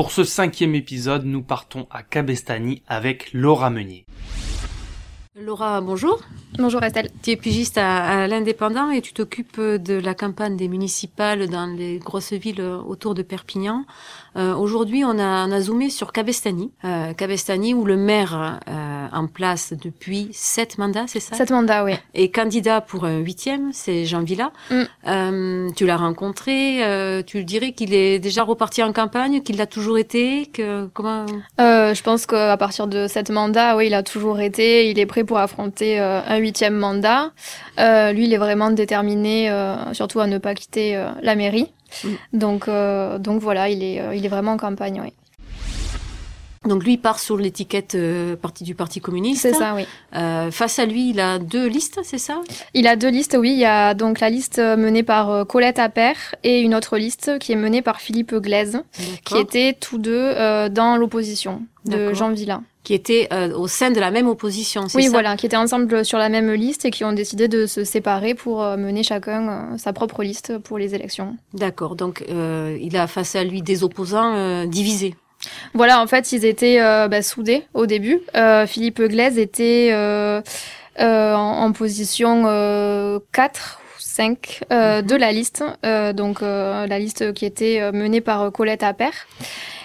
[0.00, 4.06] Pour ce cinquième épisode, nous partons à Cabestany avec Laura Meunier.
[5.38, 6.22] Laura, bonjour.
[6.56, 7.10] Bonjour Estelle.
[7.22, 11.98] Tu es pigiste à, l'Indépendant et tu t'occupes de la campagne des municipales dans les
[11.98, 13.84] grosses villes autour de Perpignan.
[14.36, 16.72] Euh, aujourd'hui, on a, on a zoomé sur Cabestany.
[16.86, 21.84] Euh, Cabestany où le maire euh, en place depuis sept mandats, c'est ça Sept mandats,
[21.84, 21.94] oui.
[22.14, 24.52] Et candidat pour un huitième, c'est Jean Villa.
[24.70, 24.82] Mm.
[25.06, 29.66] Euh, tu l'as rencontré, euh, tu dirais qu'il est déjà reparti en campagne, qu'il l'a
[29.66, 31.26] toujours été que, comment...
[31.58, 34.90] Je pense qu'à partir de sept mandats, oui, il a toujours été.
[34.90, 37.32] Il est prêt pour affronter un huitième mandat.
[37.78, 41.72] Euh, lui, il est vraiment déterminé, euh, surtout à ne pas quitter euh, la mairie.
[42.04, 42.08] Mm.
[42.32, 42.70] Donc,
[43.20, 45.00] donc voilà, il est, il est vraiment en campagne.
[45.02, 45.12] Oui.
[46.68, 47.96] Donc lui part sur l'étiquette
[48.42, 49.42] parti du Parti communiste.
[49.42, 49.86] C'est ça, oui.
[50.52, 52.42] face à lui, il a deux listes, c'est ça?
[52.74, 53.52] Il a deux listes, oui.
[53.52, 57.52] Il y a donc la liste menée par Colette Appert et une autre liste qui
[57.52, 58.82] est menée par Philippe Glaise,
[59.24, 60.34] qui étaient tous deux
[60.68, 64.96] dans l'opposition de Jean Villain qui étaient euh, au sein de la même opposition, c'est
[64.96, 67.84] oui, voilà, qui étaient ensemble sur la même liste et qui ont décidé de se
[67.84, 71.36] séparer pour euh, mener chacun euh, sa propre liste pour les élections.
[71.52, 75.14] D'accord, donc il a face à lui des opposants divisés.
[75.74, 78.20] Voilà, en fait, ils étaient bah, soudés au début.
[78.66, 80.42] Philippe Glaise était en,
[81.04, 82.42] en, position
[83.32, 85.02] 4 ou 5 mhm.
[85.02, 85.64] de la liste,
[86.14, 89.26] donc la liste qui était menée par Colette Appert.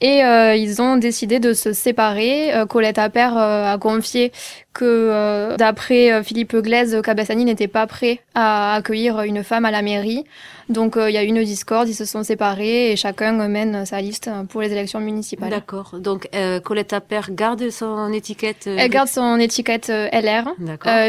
[0.00, 2.54] Et euh, ils ont décidé de se séparer.
[2.54, 4.30] Euh, Colette Appert euh, a confié
[4.74, 10.24] que d'après Philippe Glaise, Cabassani n'était pas prêt à accueillir une femme à la mairie.
[10.68, 14.02] Donc il y a eu une discorde, ils se sont séparés et chacun mène sa
[14.02, 15.48] liste pour les élections municipales.
[15.48, 15.94] D'accord.
[15.98, 16.28] Donc
[16.62, 20.52] Colette Appert garde son étiquette Elle garde son étiquette LR.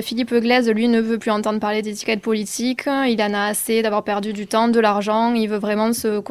[0.01, 2.83] Philippe Glaise, lui, ne veut plus entendre parler d'étiquette politique.
[2.85, 5.33] Il en a assez d'avoir perdu du temps, de l'argent.
[5.33, 6.21] Il veut vraiment se,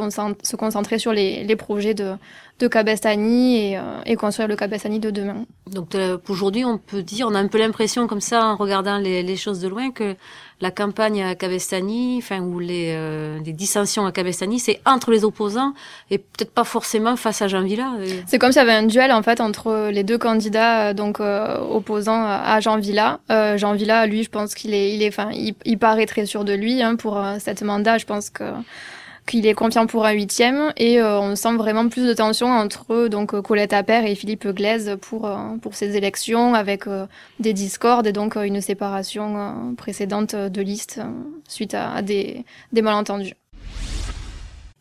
[0.42, 2.14] se concentrer sur les, les projets de
[2.58, 5.44] de Cabestany et, euh, et, construire le Cabestany de demain.
[5.70, 8.96] Donc euh, aujourd'hui, on peut dire, on a un peu l'impression comme ça en regardant
[8.96, 10.16] les, les, choses de loin que
[10.62, 15.22] la campagne à Cabestany, enfin ou les, euh, les dissensions à Cabestany, c'est entre les
[15.22, 15.74] opposants
[16.10, 17.92] et peut-être pas forcément face à Jean Villa.
[18.26, 22.24] C'est comme s'il y avait un duel en fait entre les deux candidats donc opposants
[22.24, 23.20] à Jean Villa.
[23.28, 26.44] Jean Villa, lui, je pense qu'il est, il est, enfin, il, il, paraît très sûr
[26.44, 27.98] de lui hein, pour cette mandat.
[27.98, 28.44] Je pense que
[29.26, 33.08] qu'il est confiant pour un huitième et euh, on sent vraiment plus de tension entre
[33.08, 36.84] donc euh, Colette Appert et Philippe Glaise pour euh, pour ces élections avec
[37.40, 41.00] des discordes et donc une séparation précédente de listes
[41.48, 43.34] suite à, des malentendus.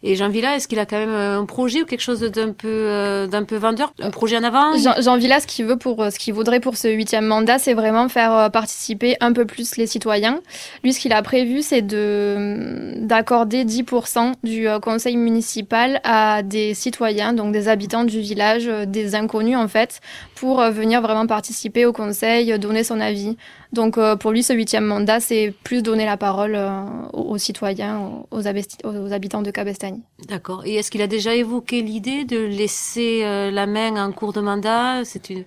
[0.07, 2.51] Et Jean Villa, est-ce qu'il a quand même euh, un projet ou quelque chose d'un
[2.51, 4.77] peu, euh, d'un peu vendeur, un projet en avant?
[4.77, 7.57] Jean, Jean, Villa, ce qu'il veut pour, euh, ce qu'il voudrait pour ce huitième mandat,
[7.57, 10.41] c'est vraiment faire participer un peu plus les citoyens.
[10.83, 17.33] Lui, ce qu'il a prévu, c'est de d'accorder 10% du conseil municipal à des citoyens,
[17.33, 20.01] donc des habitants du village, des inconnus en fait,
[20.35, 23.38] pour venir vraiment participer au conseil, donner son avis.
[23.73, 26.57] Donc pour lui, ce huitième mandat, c'est plus donner la parole
[27.13, 27.99] aux, citoyens,
[28.31, 29.51] aux, aux habitants de
[30.28, 30.63] D'accord.
[30.66, 34.41] Et est-ce qu'il a déjà évoqué l'idée de laisser euh, la main en cours de
[34.41, 35.03] mandat?
[35.06, 35.44] C'est une.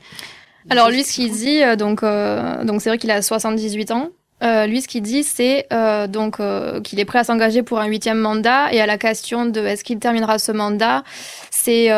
[0.71, 4.11] Alors lui, ce qu'il dit, euh, donc euh, donc c'est vrai qu'il a 78 ans.
[4.43, 5.67] lui, ce qu'il dit, c'est
[6.09, 6.41] donc
[6.85, 8.73] qu'il est prêt à s'engager pour un huitième mandat.
[8.73, 11.03] Et à la question de est-ce qu'il terminera ce mandat,
[11.51, 11.89] c'est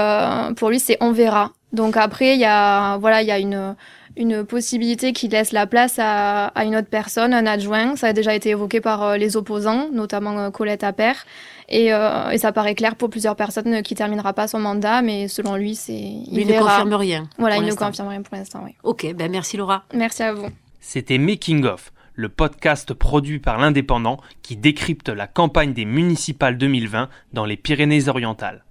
[0.57, 1.53] pour lui, c'est on verra.
[1.73, 3.75] Donc après, il y a voilà, il y a une
[4.21, 7.97] une possibilité qui laisse la place à, à, une autre personne, un adjoint.
[7.97, 11.27] Ça a déjà été évoqué par les opposants, notamment Colette Appert.
[11.71, 15.29] Et, euh, et, ça paraît clair pour plusieurs personnes qui terminera pas son mandat, mais
[15.29, 15.93] selon lui, c'est.
[15.95, 17.29] Il, ne confirme rien.
[17.39, 18.75] Voilà, il ne confirme rien pour l'instant, oui.
[18.83, 19.85] Ok, ben merci Laura.
[19.95, 20.49] Merci à vous.
[20.81, 27.09] C'était Making of, le podcast produit par l'Indépendant qui décrypte la campagne des municipales 2020
[27.33, 28.65] dans les Pyrénées-Orientales.